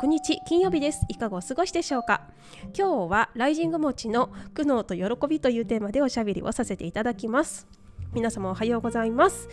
[0.00, 1.04] 6日金曜日です。
[1.08, 2.22] いかがお過ごしでしょうか？
[2.72, 7.66] 今日はライジング餅の苦悩と喜びというテーマでおしゃべりをさせていただきます。
[8.12, 9.48] 皆様おはようございます。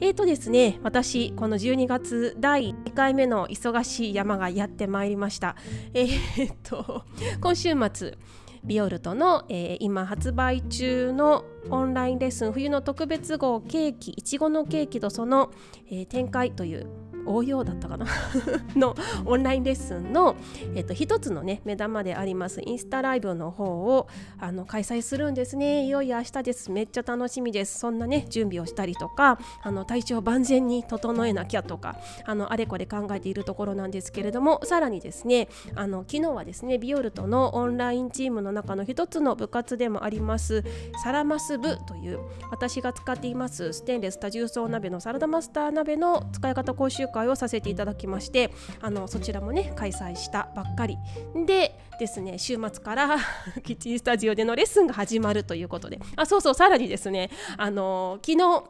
[0.00, 5.54] えーとですね私この12月第2回目の忙しい山がやってまいりました。
[5.92, 7.04] えー、っと
[7.42, 8.16] 今週末
[8.64, 15.50] ビオルトの、えー、今発売中のオンラインレッスン冬の特別号ケーキいちごのケーキとその、
[15.90, 16.86] えー、展開という
[17.34, 18.06] 応用だったかな？
[18.76, 18.94] の
[19.24, 20.36] オンラインレッスンの、
[20.74, 25.84] えっと、一つのね目玉でありますインスタライブの方をあの開催するんですね。
[25.84, 26.70] いよいよ明日です。
[26.70, 27.78] めっちゃ楽しみです。
[27.78, 40.64] そんなね準備をしたりとかあの体調万全に整えなきゃとかあのあれこれ考えているところなんですけれどもさらにですねあの昨日はですねビオルトのオンラインチームの中の一つの部活でもあります
[41.02, 50.98] サラマス部という私が使っていますステンレス多重層鍋のサラダマスター鍋の使い方講習会をさせていただきましてあのそちらもね開催したばっかり。
[51.46, 53.18] でですね週末から
[53.62, 55.98] キッチンスタジオでのレッスンが始まるということで。
[56.16, 58.64] あそうそうさらにですねあの昨日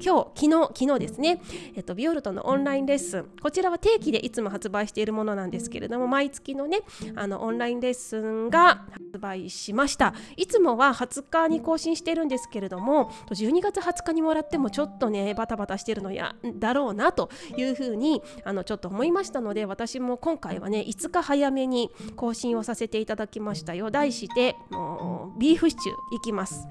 [0.00, 1.40] 今日昨日昨日ですね、
[1.76, 3.26] えっと、ビオルトのオンラインレッスン。
[3.40, 6.80] こちらは定期でいつも発売しているものなんですけれども毎月のね
[7.14, 10.14] あのオンラインレッスンが発売しました。
[10.36, 23.90] いつもは20日に更新してるんですけれども12月20日にもらってもちょっとねバタバタしてるのやだろうなというふうにあのちょっと思いましたので私も今回はね5日早めに更新をさせていただきましたよ。
[23.90, 26.66] 題してもうビーフシチューいきます。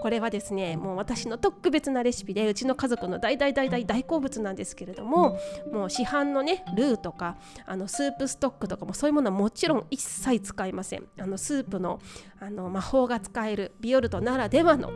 [0.00, 5.38] これはですねもう私の特別なレシピでうちの家族の大大大大大好物なんですけれども
[5.72, 11.04] もう市販のねルーとかあのスープストックとかもそういうものはもちろん一切使いません。
[11.18, 12.00] あのスープの
[12.38, 14.90] あの魔法が使えるビオルトならではの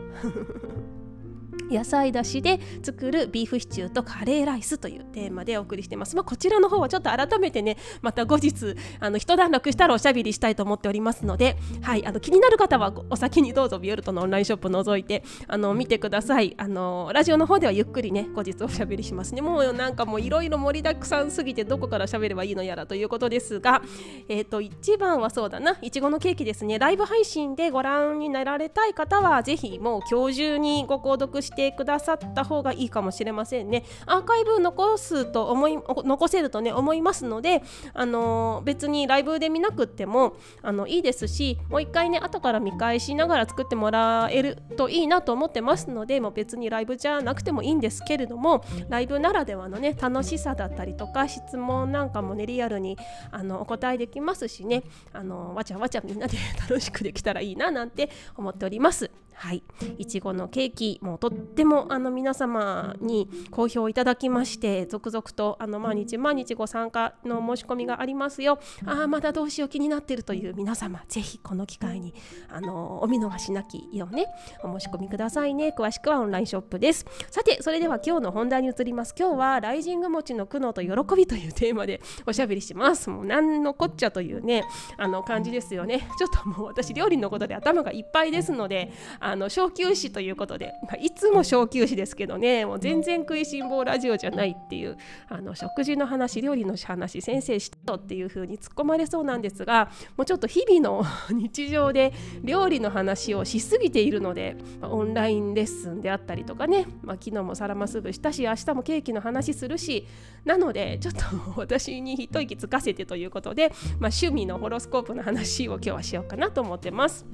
[1.70, 6.16] 野菜だしで作るビーフシチューとカレーライスというテーマでお送りしてます。
[6.16, 16.54] まあ、こちらの方はちょっと改めてねまた後日あの一段落したらおしゃべりしたいと思っておりますので、はい、あの気になる方はお先にどうぞビオルトのオンラインショップ覗いてあの見てください。
[16.59, 19.41] あのラジオの方ではゆっくりね後日おしゃべりしますね。
[19.41, 23.82] もうなんかもういろいろ盛りだくさんすぎてどこからしゃべればいいのやらということですが、
[24.28, 25.76] えーと、一番はそうだな。
[25.82, 26.78] いちごのケーキですね。
[26.78, 33.84] ライブ配信でご覧になられたい方はぜひもう今日中にご購読してくださった方がいいかもしれませんね。
[34.06, 37.62] アーカイブ残すと思い残せるとね思いますので、
[37.93, 52.97] あの、別にライブで見なくってもあのいいですしもう一回ね後から見返しながら作ってもらえるといいなと思ってますのでもう別にライブじゃなくてもいいんですけれどもライブならではのね楽しさだったりとか質問なんかもねリアルに
[53.31, 56.37] あのお答えできますしねあのわちゃわちゃみんなで
[56.69, 59.10] 楽しくできたらいいななんて思っております。
[59.34, 59.62] はい、
[59.99, 68.59] いちごのケーキもとってもあの皆様に好評いただきまして続々とあの毎日毎日ご参加の申し込みがありますよ。
[68.87, 72.15] ああまだどうしよう気になっているという皆様ぜひこの機会に
[72.49, 74.27] あのお見逃しなきようね
[74.62, 75.75] お申し込みくださいね。
[75.77, 77.05] 詳しくはオンラインショップです。
[77.31, 79.15] さてそれでは今日の本題に移ります。
[79.19, 83.11] 今日はライジング餅の苦悩と喜びというテーマで おしゃべりします。
[83.11, 84.65] もう何のこっちゃというね
[84.97, 86.09] あの感じですよね。
[86.19, 88.93] ちょっともう私料理のことで頭がいっぱいですので
[89.24, 94.98] あの小休止ということで、まあ、いつも小休止ですけどねもう全然食いしん坊ラジオじゃないっていう
[95.30, 102.12] あの食事の話料理の話先生したっていう風に突っ込まれそうなんですがもうちょっと日々の日常で
[102.42, 110.06] 料理の話をしすぎているので、まあ、オンラインレッスンであったりとかね、まあ、昨日もサラマス部したし明日もケーキの話するし
[110.44, 111.20] なのでちょっと
[111.56, 117.24] 私に一息つかせてということで、まあ、趣味のホロスコープの話を今日はしようかなと思ってます。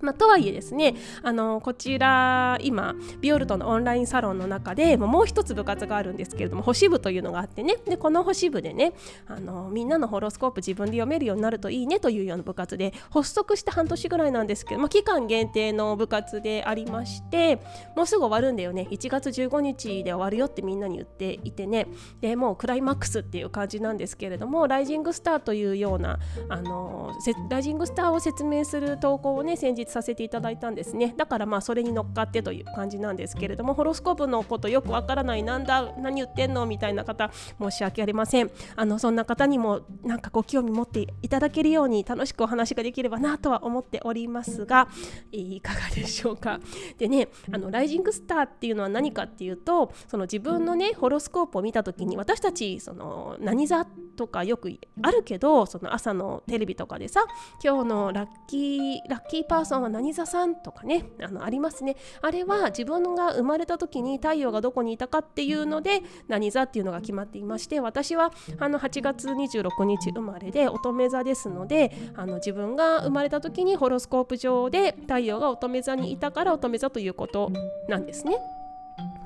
[0.00, 7.76] まあ、とはいえですねあのこちら今ビオルトのオンラインサロンの中でもう一つ部活があるんですけれども星部というのがあってね。
[7.86, 8.92] でこの星部でね
[9.26, 17.56] あのみんなのホロスコープ自分で読めるようになるといいねというような部活で発足して半年ぐらいなんですけど、まあ、期間限定の部活でありまして
[17.96, 18.86] もうすぐ終わるんだよね。
[18.90, 21.86] 1月15日で終わるよってみんなに言っていてね。
[22.20, 26.18] でもうクライマックスっていう感じなんですけれどもライジングスターというような
[26.48, 27.12] あの
[27.50, 31.14] ライジングスターを説明する投稿をね先日させていただいたんですね。
[31.16, 35.92] だからまあそれに乗っかってという感じなんですけれどもホロスコープのことよくわからないなんだ？
[35.98, 36.66] 何言ってんの？
[36.66, 37.30] みたいな方
[37.60, 38.50] 申し訳ありません。
[38.76, 44.88] あのそんな方にもなんかご興味持っていただけるように楽しくお話ができればなとは思っておりますが
[45.32, 46.60] いかがでしょうか。
[46.98, 57.24] でねあのライジングスターっていうのは何かっていうとその自分のねホロスコープを見た時に私たちその何座とかよくあるけどその朝のテレビとかでさ
[57.62, 60.54] 今日のラッキーラッキーパーソンは何座さん？
[60.56, 77.50] とかねあのありますねあれは自分が生まれた時に太陽がどこにいたかっていうので何座っていうのが決まっていまして私はあの8月26日生まれで乙女座ですのであの自分が生まれた時にホロスコープ上で太陽が乙女座にいたから乙女座ということ
[77.88, 78.38] なんですね。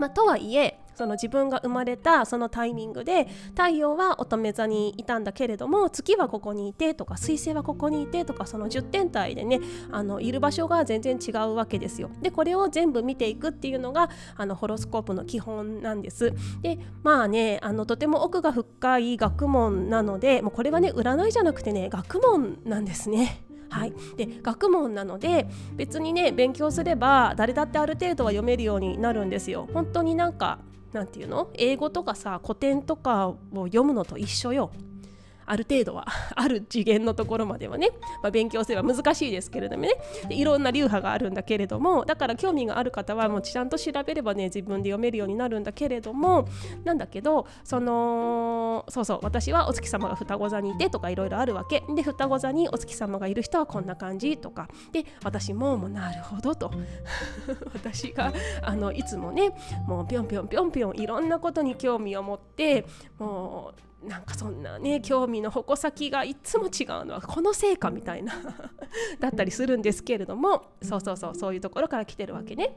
[0.02, 9.60] まあ、とはいえその自分が生まれたそのタイミングで太陽は乙女座にいたんだけれども月はここにいてとか水星はここにいてとかその10天体でね
[9.92, 12.10] あのいる場所が全然違うわけですよ。
[12.20, 16.32] でこれを全部見ていくっていうのがあのホロスコープの基本なんです。
[16.62, 23.44] でまあねあのとても奥が深い学問なのでもうこれはね占いじゃなくてね学問なんですね。
[23.72, 29.66] はい、で学問なので別にね勉強すれば誰だってある程度は読めるようになるんですよ。
[29.72, 30.58] 本当になんか
[30.92, 31.48] なんていうの？
[31.54, 34.70] 英語とかさ古典とかを読むのと一緒よ。
[35.46, 37.90] ある程度は ある次元のところまではね、
[38.22, 39.90] まあ、勉強すれば難しいですけれどもね。
[40.28, 46.46] でいろんな流派があるんだけれどもだから興味がある方はもうちゃんと調べればね自分で読めるようになるんだけれども
[46.84, 51.82] なんだけどそのそうそう私はお月様が双子座にいてとかいろいろあるわけ。
[51.94, 54.68] で双子座にお月様がいる人はこんな感じとか。
[54.92, 56.70] で私ももうなるほどと。
[57.74, 59.50] 私があのいつもね
[59.86, 62.86] もうぴょんぴょんぴょんぴょんいろんなことに興味を持って
[63.18, 68.34] もうなんかそんなね興味の矛先がいつも違うのはこのせいかみたいな
[69.20, 72.76] だったりするんですけれどもそうそうそうそういうところから来てるわけね。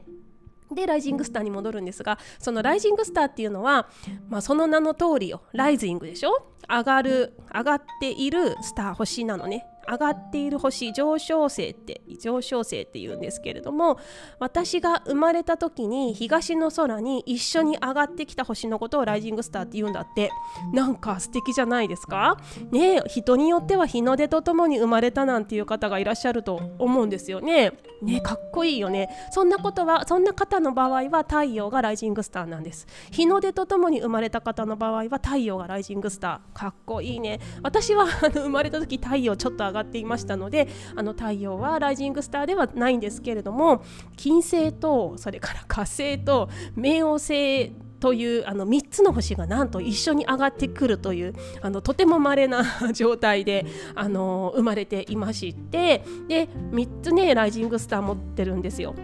[0.72, 3.88] でライジングスターに戻るんですがそのライジングスターっていうのは、
[4.28, 6.44] まあ、その名の通りよライジングでしょ？
[6.68, 13.98] 上がる上がっているスター星なのね上がっている星上昇星って上昇星っていうんですけれども
[14.38, 20.30] 私が生まれた時に東の空に一緒に上がってきた星のことをライジングスターって言うんだって。
[20.72, 22.38] なんか素敵じゃないですか？
[22.70, 27.72] ね人によっては日の出とともに生まれたなんていう方がいらっしゃると思うんですよね。
[28.02, 29.08] ねかっこいいよね。
[29.30, 32.86] そんなことはそんな方の場合は太陽がライジングスターなんです。
[33.10, 36.58] 日の出とともに生まれた方の場合は太陽がライジングスター。
[36.58, 37.40] かっこいいね。
[37.62, 43.82] 私はあの生まれた時太陽ちょっと上がっていましたのであの太陽はライジングスターではないんですけれども
[44.16, 58.94] 金星とそれから火星と冥王星というあの3つの星がなんと一緒に上がってくるというあのとても稀な 状態であの生まれていましてで3つねライジングスター持ってるんですよ。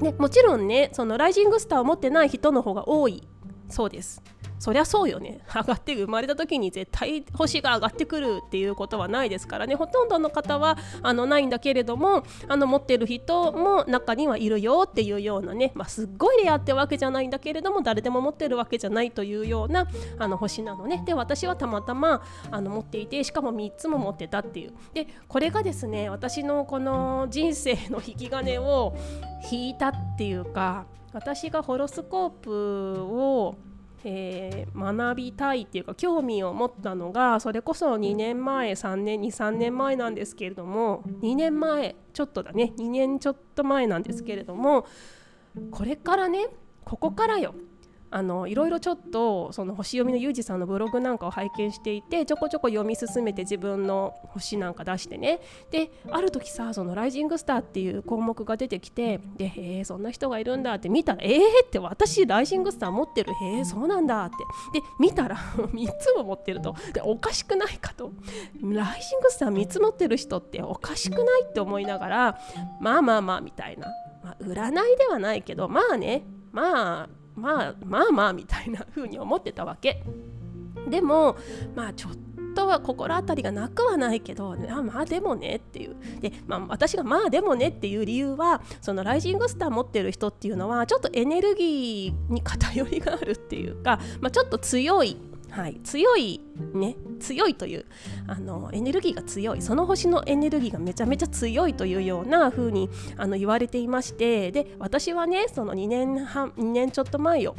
[0.00, 3.22] でもちろんねそのライジングスターを持ってない人の方が多い
[3.68, 4.22] そうです。
[4.62, 5.40] そりゃそうよね。
[5.52, 9.74] 上がって生まれた時に絶対星が上がってくるっていうことはないですからね。
[9.74, 19.88] ほとんどの方はあのないんだけれどもあの持ってる人も中にはいるよっていうようなね、まあ、すっごいレアってわけじゃないんだけれども誰でも持ってるわけじゃないというような
[20.20, 21.02] あの星なのね。
[21.04, 22.22] で私はたまたま
[22.52, 24.74] あの持っていてしかも3つも持ってたっていう。
[24.94, 28.94] でこれがですね私のこの人生の引き金を
[29.50, 33.56] 引いたっていうか私がホロスコープを
[34.04, 44.86] えー、学びたいっていうか興味を持ったのがそれこそ2年前3年23年前なんですけれども2年前ちょっとだね2年ちょっと前なんですけれども
[45.70, 46.48] これからね
[46.84, 47.54] ここからよ。
[48.12, 55.40] あのいろいろちょっとその星読みのユージさんのブログなんかを拝見していてちょこちょこ読み進めて自分の星なんか出してね。
[55.70, 63.32] である時さその「ライジングスター」っていう項目が出てきてで「へえそんな人がいるんだ」って見たら「えー!」って私ライジングスター持ってる？
[63.32, 64.36] へえそうなんだって。
[64.78, 65.36] で見たら
[65.72, 66.74] 3つも持ってると。
[66.92, 68.12] でおかしくないかと。
[68.62, 72.38] ライジングスター3つ持ってる人っておかしくないって思いながら
[72.80, 73.88] まあまあまあみたいな、
[74.22, 76.26] まあ、占いではないけどまあね。
[76.52, 80.02] まあまあまあまあみたいな風に思ってたわけ。
[80.88, 81.36] でも
[81.74, 82.12] まあちょっ
[82.54, 85.96] とは心当たりがなくはないけどあまあでもねっていう。
[86.20, 95.16] で、まあ、私がまあでもねっていう理由はそのライジングスター持ってる人っていうのはちょっとエネルギーに偏りがあるっていうか、まあ、ちょっと強い
[95.52, 96.40] はい、強い
[96.72, 97.84] ね強いという
[98.26, 99.60] あのエネルギーが強い。
[99.60, 107.54] その星のエネルギーがめちゃめちゃ強いというような風にあに言われていましてで私はねその2年半2年ちょっと前よ。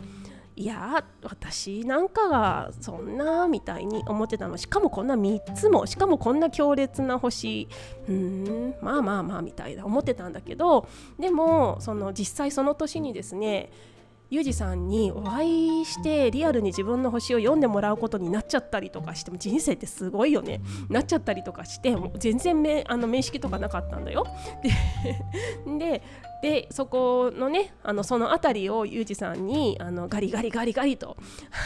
[0.56, 4.58] いや私なんかがそんなみたいに思ってたの。
[4.58, 7.68] しかもこんな3つもしかもこんな強烈な星。
[8.08, 10.88] うんまあまあまあみたいな思ってたんだけど
[11.20, 13.72] でもその実際その年にですね
[14.34, 20.60] ユージさんにお会いしてリアルに自分の星を読んでもらうことになっちゃったりとかしても人生ってすごいよね
[20.90, 24.26] なっちゃったりとかしてもう全然めあの面識とかなかったんだよ。
[25.78, 26.02] で
[26.44, 31.16] でそこのねあのその辺りをユージさんにあのガリガリガリガリと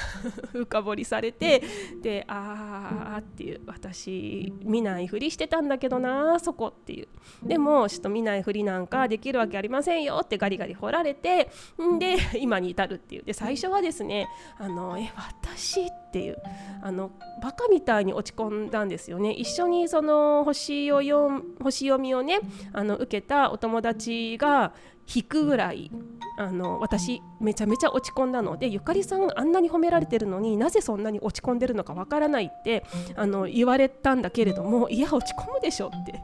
[0.53, 1.63] 深掘りされて
[2.03, 7.07] であーっていう私見ないふりしてたんだけどなそこっていう。
[7.41, 11.50] でもちょっと見ないふりなんかできるわけありませんよってガリガリ掘られて
[11.81, 13.24] んで今に至るっていう。
[13.24, 14.27] で最初はですね
[14.60, 16.37] あのえ私っていう。
[16.81, 17.11] あの
[17.41, 19.31] バカみたいに落ち込んだんですよね。
[19.31, 22.39] 一緒にその星を読星読みをね
[22.73, 24.73] あの受けたお友達が
[25.13, 25.91] 引くぐらい
[26.37, 32.83] あの私めちゃめちゃ落ち込んだのでゆかりさんあんなに褒められてるのになぜそんなに落ち込んでるのかわからないって
[33.15, 36.21] あの言われたんだけれどもいや落ち込むでしょって。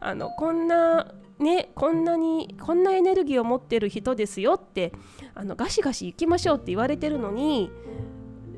[0.00, 4.92] あのこんなねこんなにこんなエネルギーを持ってる人ですよって
[5.34, 7.70] あのガシガシ行きましょうって言われてるのに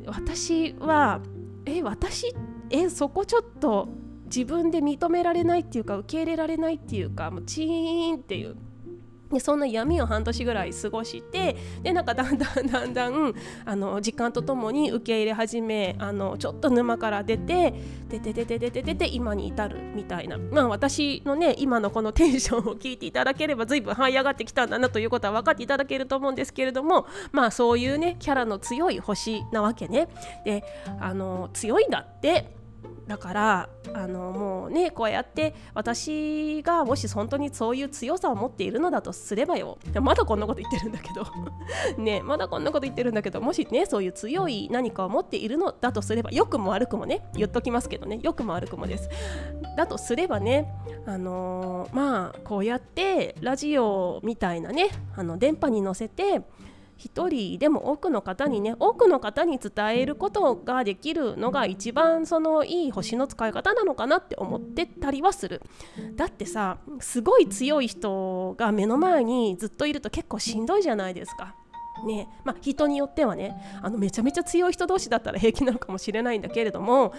[0.07, 1.21] 私は
[1.67, 2.35] え私？
[2.71, 3.89] えそこちょっと
[4.27, 8.57] 自分で認められないっていうか受け入れられないっていうかもうチーンっていう。
[9.31, 13.35] でそんな闇を半年ぐらい過ごしてでなんかだんだんだんだん
[13.65, 17.75] あの時間とともに受け入れ始めあのちょっと沼から出て
[18.09, 30.09] 出て出て出て出て今に至るみたいなまあ私のね今のこのテンションを聞いていただければ随分這い上がってきたんだなということは分かっていただけると思うんですけれどもまあそういうねキャラの強い星なわけね
[30.45, 30.65] で
[30.99, 32.60] あの強いんだって
[33.11, 39.79] だからあのもうねこうやって私がもし本当にそういう強さを持っているのだとすればよ。
[40.01, 41.27] まだこんなこと言ってるんだけど。
[42.01, 48.21] ねまだこんなこと言ってるんだけどもしねそういう強い何かを持っているのだとすれば良くも悪くもね言っときますけどね。
[48.23, 49.09] 良くも悪くもです。
[49.77, 50.73] だとすればね
[51.05, 56.43] あのー、まあこうやってラジオみたいなねあの電波に乗せて
[57.01, 65.63] 1人でも多くの方にね多くの方に伝えることができるのが一番そのいい星の使い方なのかなって思ってたりはする。
[66.15, 71.55] だってさすごい強い人が目の前にずっといると結構しんどいじゃないですか。
[72.07, 77.13] ねまあ、人によってはねあのめちゃめちゃ強い人同士だったら平気なのかもしれないんだけれども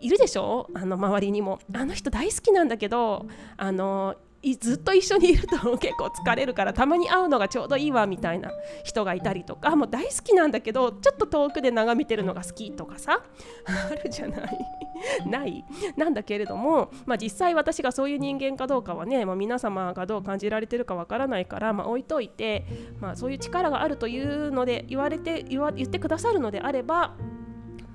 [0.00, 0.68] いるでしょ？
[0.74, 1.58] あの周りにも。
[1.74, 3.26] あの人大好きなんだけど
[3.56, 4.16] あの
[4.58, 8.50] ずっと一緒にいると結構疲れるからたまに会うのがちょうどいいわみたいな
[8.84, 13.22] 人がいたりとかもう大好きなんだけどちょっと遠くで眺めてるのが好きとかさ
[13.64, 14.58] あるじゃない。
[15.26, 15.64] ない。
[15.96, 22.66] なんだけれども、まあ、実際私がそういう人間かどうかはね、まあ、皆様がどう感じられてるかわからないから、まあ、置いといて、
[23.00, 27.14] まあ、そういう力があるというので言われて言わ言ってくださるのであれば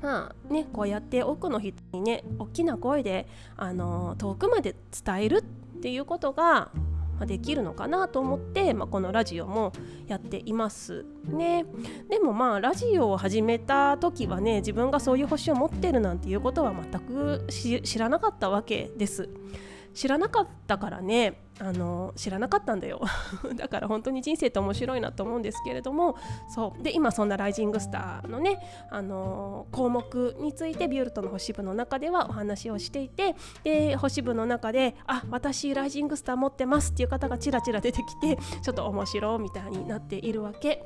[0.01, 6.71] まあね、こうやって多くの人にね大きな声で、あの遠くまで伝えるってっていうことが
[7.25, 9.73] できるのかなと思って、まあ、このラジオも
[10.07, 11.65] やっていますね。
[12.09, 19.29] でもまあラジオを始めた時はね自分がそういう星を持ってるなんていうことは全く知らなかったわけです。
[19.97, 21.41] 知らなかったからね。
[21.59, 23.01] あの知らなかったんだよ。
[23.57, 26.15] だから本当に人生って面白いなと思うんですけれども。
[26.49, 26.83] そう。
[26.83, 28.59] で今そんなライジングスターのね
[28.91, 33.35] あの項目についてビュールトの星部の中ではお話をしていて。
[33.63, 40.83] で星部の中であ私ライジングスター持ってますっていう方がちらちら出てきてちょっと面白みたいになっているわけ。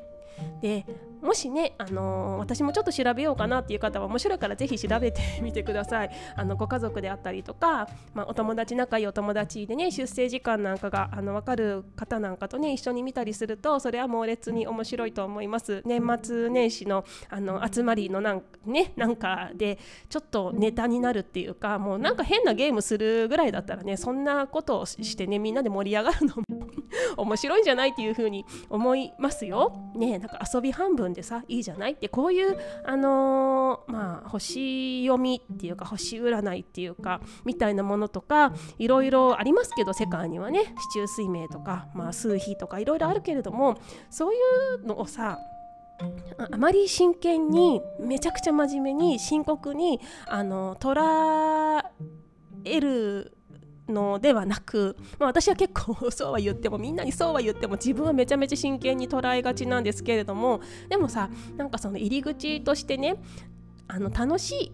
[0.62, 0.86] で
[1.22, 26.44] もしね、あのー、私もちょっと調べようかなっていう方は面白いからぜひ調べてみてくださいあのご家族であったりとか、まあ、お友達仲いいお友達でね出生時間なんかがあの分かる方なんかとね一緒に見たりするとそれは猛烈に面白いと思います年末年始のあの集まりのなん,、ね、なんかでちょっとネタになるっていうかもうなんか変なゲームするぐらいだったらねそんなことをしてねみんなで盛り上がるのも
[27.18, 29.74] 面白いんじゃないっていう風に思いますよ。
[29.96, 43.78] ねなんか遊び半分でさいいじゃないってこういうあのー、まあ星読みっていうか星占いっていうかみたいなものとかいろいろありますけど世界にはね市中水明とか、まあ、数比とかいろいろあるけれども
[44.10, 44.38] そうい
[44.82, 45.40] うのをさ
[46.52, 51.84] あまり真剣にめちゃくちゃ真面目に深刻にあの捉
[52.66, 53.38] える
[53.92, 63.16] のではなく、まあ、私は結構そうは言ってもみんなにそうは言っても自分はめちゃめちゃ真剣に捉えがちなんですけれどもでもさなんかその入り口としてね
[63.88, 64.72] あの楽しい。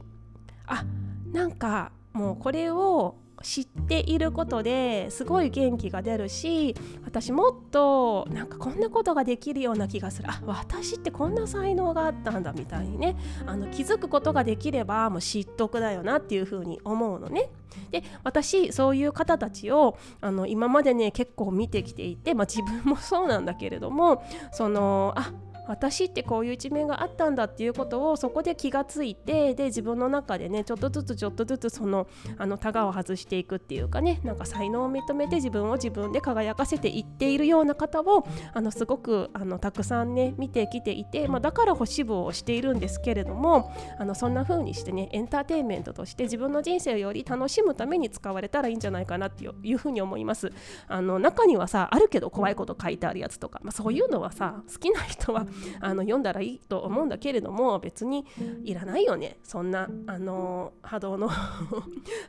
[0.68, 0.86] あ
[1.32, 6.76] なんかもうこれを知っていることですごい元気が出るし
[7.06, 13.16] 私もっとなんかこんなことができるような気がするあ私ってこんな才能があったんだみたいにね
[13.46, 17.50] あの気づくことができればもう知得だよなっていうふうに思うのね。
[17.92, 25.32] で私そういう方たちをあの今までね結構見てきていて、まあ、自分もそうなんだけれどもそのあ
[25.68, 32.08] 私ってこういう一面があったんだっていうことをそこで気がついてで自分の中でねちょっとずつちょっとずつその
[32.38, 50.52] あのタガを外していくっていうかねなんか才能を認めて自分を自分で輝かせていっているような方をあのすごくあのたくさんね見てきていて、まあ、だから星部をしているんですけれどもあのそんな風にしてねエンターテインメントとして自分の人生をより楽しむために使われたらいいんじゃないかなっていうふうに思います。
[50.88, 55.46] あの中にはさあるけど怖いこと書いてあるやつとか、まあ、そういうのはさ好きな人は
[55.80, 58.26] あの読んだらいいと思うんだけれども別に
[58.64, 59.38] いらないよね。
[59.44, 61.30] そんなあの波動の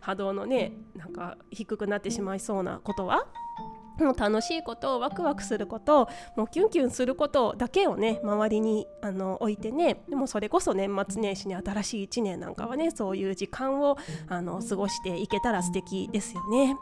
[0.01, 3.27] 波動のねなんか低くなってしまいそうなことは。
[3.99, 13.97] もう楽しいことワクワクすることもうキュンキュンすることだけをね周りにあの置いてねでもそれこそ年末年始に新しい1年なんかはねそういう時間を
[14.29, 16.77] あの過ごしていけたら素敵ですよね。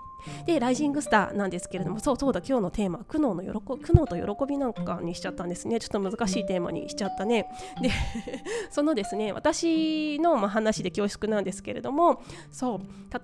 [0.45, 7.47] でライジングスターなんですけれどもそうそうだ今日のテーマ苦悩の喜苦悩と喜びなんかにしちゃったんですねちょっと難しいテーマにしちゃったね
[7.81, 7.91] で
[8.71, 12.81] そのですね私のま話で恐縮なんですけれどもそう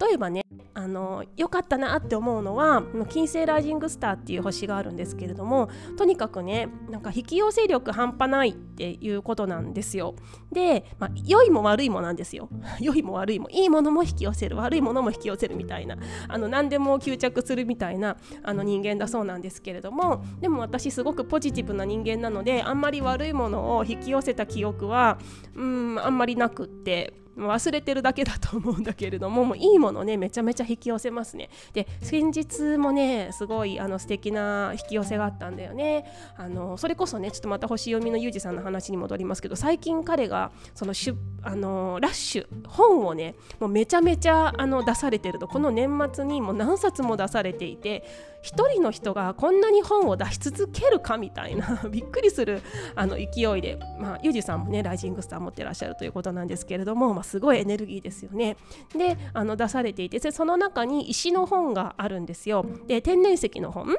[0.07, 0.42] 例えばね
[0.75, 5.69] あの良かったなって思うのは金星ライジングスターっていう星があるんですけれども
[5.99, 10.15] とにかくねなんか引き寄せ力半端ないっていうことなんですよ。
[10.51, 12.49] で、まあ、良いも悪いもなんですよ。
[12.81, 15.97] 良いも悪いもいいものも引き寄せる悪いものも引き寄せるみたいな
[16.29, 25.19] あの何でも吸着するみたいなあの人間だそうなんですけれどもでも私すごくポジティブな人間なのであんまり悪いものを引き寄せた記憶は
[25.55, 31.49] うんあんまりなくって忘れてるだけだと思うんだけれども もういいものねめちゃめちゃ引き寄せますね。
[31.73, 36.05] で先日もねすごいあの素敵な引き寄せがあったんだよね。
[36.37, 48.05] あのそれこそねちょっとまた星読みのユージさんの話に戻りますけど最近彼がそのしゅあのラッシュ本をねもうめちゃめちゃあの出されてるとこの年末にもう何冊も出されていて
[48.43, 52.61] 一人の人がこんなに本を出し続けるかみたいな びっくりする
[52.95, 58.57] あの勢いで、まあ、ユージさんもねライジングスター持ってらっしゃるということなんですけれども、まあ、すごいエネルギーですよね。
[58.97, 62.67] であの出されていてその中に石の本があるんですよ。
[62.87, 63.97] で天然石の本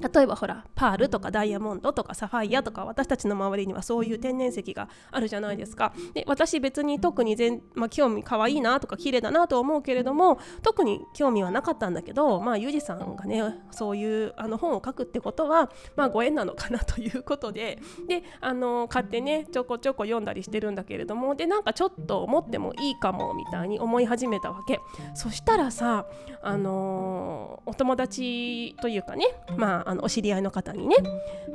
[0.00, 5.92] 例えばほらパールとかダイヤモンドとかサファイアとか私たちの周りにはそういう天然石があるじゃないですか。
[6.14, 17.78] で私別に特に全、まあ、興味可愛いいなとか綺麗だなと思うけれども特に興味はなかったんだけどまあユージさんがねそういうあの本を書くってことはまあご縁なのかなということで
[18.08, 24.80] であの買ってねちょこちょこ読んだりしてるんだけれどもでなんかちょっと思ってもいいかもみたいに思い始めたわけ。
[25.14, 26.06] そしたらさ
[26.42, 30.96] あのお友達というかねまああのお知り合いの方にね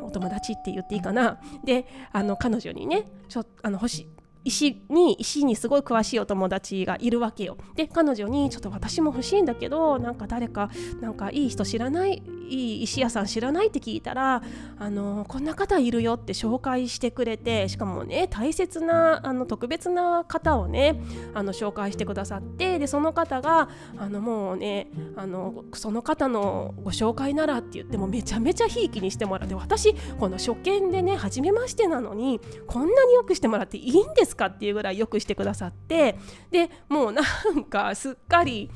[0.02, 4.10] お友達って言っていいかなであの彼女にねちょあの欲しい
[4.44, 7.58] 石に石にすごい詳しいお友達がいるわけよ。
[7.76, 14.44] で彼女にちょっと私も欲しいんだけどなんか誰かなんかいい人知らないいい石屋さん知らないって聞いたら
[14.78, 21.02] あのこんな方いるよって紹介してくれてしかもね大切なあの特別な方をね
[21.34, 36.18] あの紹介してくださってでその方があのもうねあのその方のご紹介ならって言ってもめちゃめちゃひいきにしてもらって私この初見でね初めましてなのにこんなによくしてもらっていいんですかっていうぐらいよくしてくださって
[36.52, 38.70] でもうなんかすっかり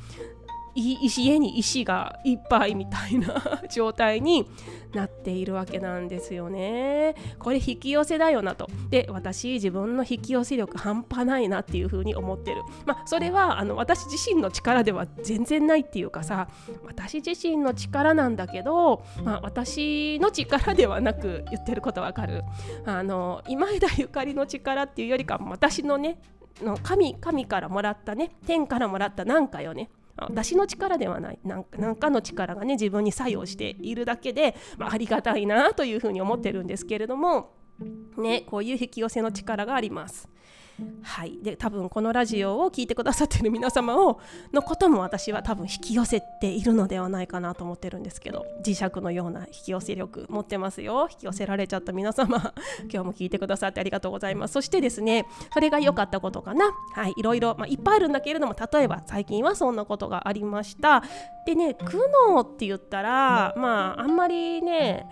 [0.76, 4.46] 家に石がいっぱいみたいな状態に
[4.92, 7.14] なっているわけなんですよね。
[7.38, 8.68] これ引き寄せだよなと。
[8.90, 12.62] で私自分の引き寄せ力半端ないなっていうふうに思ってる。
[12.84, 16.48] まあそれはあの私自身の力では全然ないっていうかさ
[16.84, 22.42] 私自身の力なんだけど、まあ、私の力ではなく言ってることわかる。
[22.84, 26.18] あの今枝ゆかりの力っていうよりか私のね
[26.62, 31.64] の神神からもらったね天からもらった何かよね私の力ではない何
[31.96, 37.54] かの力がね自分に作用しているだけで、まあ、ありがたいなというふうに思ってるんですけれども
[38.16, 40.28] ねこういう引き寄せの力があります。
[41.02, 44.20] はい、で多分このラジオを聴いてくださっている皆様を
[44.52, 51.08] のことも私は多分引き寄せているのではないかなと思ってるんですけど磁石のような引き寄せ力持ってますよ。
[51.10, 54.52] 引き寄せられちゃった皆様今日も聞いてくださってありがとうございます。
[54.52, 56.72] そしてですねそれが良かったことかな。
[56.92, 57.14] はい。
[57.16, 61.02] いろいろ、まあ、いっぱいあるんだけれども例えば最近はそんなことがありました。
[61.46, 61.96] でね苦
[62.28, 65.06] 悩って言ったらまああんまりね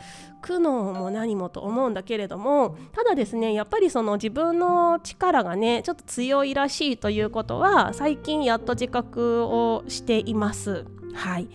[0.45, 10.85] 苦悩も何もと思うんだけれどもただですねやっぱりその自分の力がねちょっと強いらしいということは最近やっと自覚をしています。
[11.15, 11.49] はい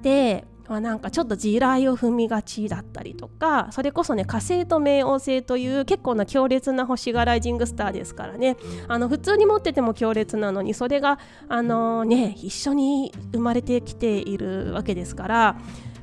[0.00, 15.56] でまあ、なんかちょっと地雷を踏みがちだったりとかそれこそね火星と冥王星という結構な強烈な星がライジングスターですからねあの普通に持ってても強烈なのにそれがあのね一緒に生まれてきているわけですから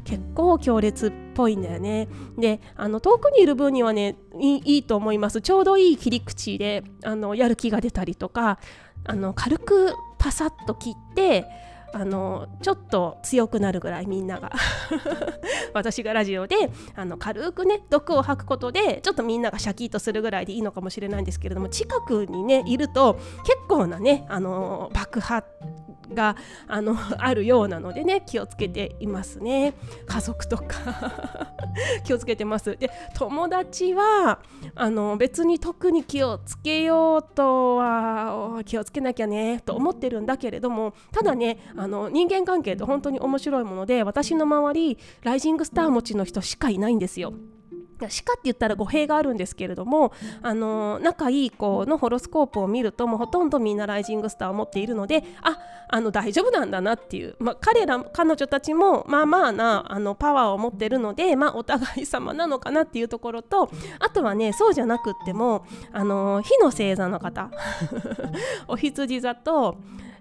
[0.08, 2.08] 結構強烈っぽいんだよね。
[2.38, 8.58] であの遠くにいる分にはねいいと思いますちょうどいい切り口であのやる気が出たりとか
[9.04, 11.46] あの軽くパサッと切って
[12.00, 14.52] あのちょっと強くなるぐらいみんなが。
[15.74, 16.56] 私がラジオで
[16.96, 25.44] あの軽くね毒を吐くことでちょっとみんながシャキッとするぐらいでいいのかもしれないんですけれども近くにねいると結構なねあの爆破
[26.14, 26.36] が
[26.68, 29.74] あのあるようなのでね気をつけていますね。
[30.06, 31.54] 家族とか。
[32.06, 32.76] 気をつけてます。
[32.78, 34.40] で友達は
[34.76, 47.34] あの別に特に気をつけようとは気をつけなきゃねと思ってるんだけれどもただねあの人間関係って本当に面白いもので私の周りライジングスター持ちの人しかいないんですよ。
[48.00, 55.58] 鹿って言ったら語弊があるんですけれどもあの仲いい子のホロスコープを見るともうほとんどみんなライジングスターを持っているのであ
[55.89, 67.50] あの大丈夫なんだなっていう、まあ、彼ら彼女たちもまあまあなあのパワーを持ってるので、まあ、お互い様なのかなっていうところとあとはねそうじゃなくってもあの火の星座の方
[68.67, 69.78] お羊座と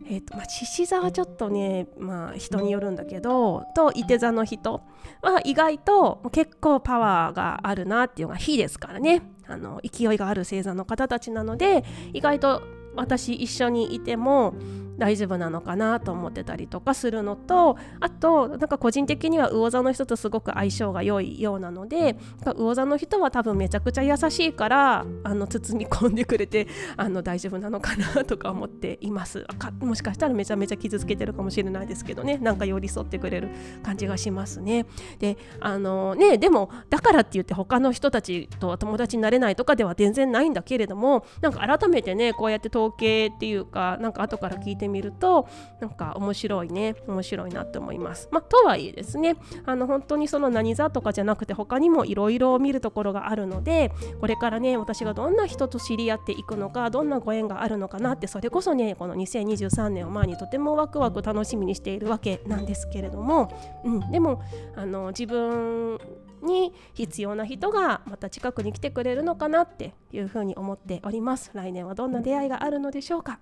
[0.09, 4.83] えーとまあ、獅子座はちょっとね、まあ、人によるんだけどといて座の人
[5.21, 9.23] は意外と結構パワーがあるなっていうのが火ですからね。
[9.49, 12.63] あの勢いがある星座の方たちなので意外と
[12.97, 14.55] 私一緒にいても
[14.99, 29.47] 大丈夫なのかなと思ってたりとかするのとあとなんか個人的には魚座の人とすごく相性が良いようなので魚座の人は多分めちゃくちゃ優しいからあの包み込んでくれて あの大丈夫なのかなとか思っています。
[29.81, 32.39] もしかしたらめちゃめちゃ傷つけてるかもしれないですけどね。
[32.39, 33.51] なんか寄り添ってくれる
[33.83, 34.87] 感じがしますね。
[35.19, 45.49] であのねでもだからって言って他の人たちと友達になれないとかでは全然ないんだけれどもなんか改めてねこうやって統計っていうかなんか後から聞いててみると
[45.81, 48.29] なんか面白いね面白いなって思います。
[48.31, 63.51] まあ、とはいえですねあの本当にその何座とかじゃなくて他にもいろいろ見るところがあるのでこれからね私がどんな人と知り合っていくのかどんなご縁があるのかなってそれこそねこの2023年を前にとてもワクワク楽しみにしているわけなんですけれども、
[63.85, 64.43] うん、でも
[64.77, 65.99] あの自分
[66.47, 71.51] に必要な人がまた近くに来てくれるのかなっていうふうに思っております。
[71.53, 73.41] 来年はどんな出会いがあるのでしょうか？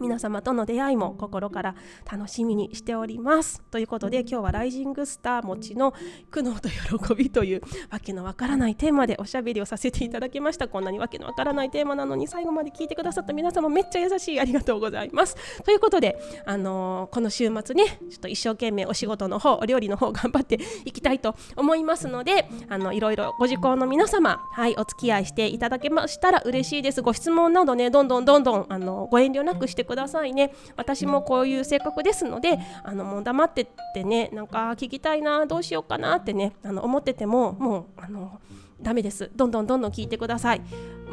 [0.00, 1.74] 皆様との出会いも心から
[2.10, 3.62] 楽しみにしております。
[3.70, 5.94] ということで今日はライジングスター持ちの
[6.30, 10.68] 苦悩と喜びというわけのわからないテーマでおしゃべりをさせていただきました。
[10.68, 15.36] こんなにわけのわからないテーマなのに最後まで聞いてくださった皆様めっちゃ優しいありがとうございます。
[15.62, 27.02] ということであのー、この週末ねちょっと一生懸命お仕事の方お料理の方頑張っていきたいと思いますのであのいろいろご受講の皆様はいお付き合いしていただけましたら嬉しいです。
[27.02, 30.52] ご質問などねどんどんどんどんあのご遠慮なくしてくださいね。
[30.76, 38.40] 私もこういう性格ですのであのもう黙ってってねなんか聞きたいなどうしようかなってねあの思っててももうあの
[38.80, 39.30] ダメです。
[39.34, 40.60] どんどんどんどん聞いてください。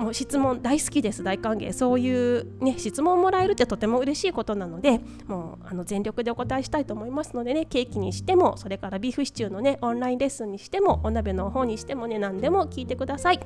[0.01, 1.71] もう質問大好きです大歓迎。
[1.73, 13.39] そういうね質問をもらえるってとても嬉しいことなのでもうあの全力でお答えしたいと思いますのでねケーキにしてもそれからビーフシチューのねオンラインレッスンにしてもお鍋の方にしてもね何でも聞いてください。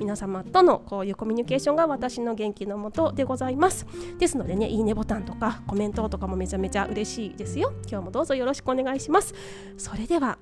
[0.00, 3.86] 皆様とのこういうコミュニケーションが私の元気のもとでございます。
[4.18, 7.74] ですのでねいいねボタンとかコメントとかもめちゃめちゃ嬉しいですよ。
[7.86, 9.34] 今日もどうぞよろしくお願いします。
[9.76, 10.38] それでは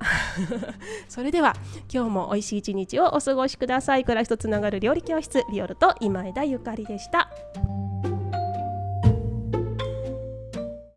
[1.09, 1.55] それでは
[1.93, 4.05] 今日も美味しい一日をお過ごしください。
[4.05, 7.31] 暮らしとつながる料理教室リオルと今枝ゆかりでした。